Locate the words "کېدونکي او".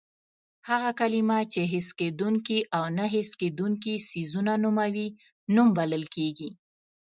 1.99-2.83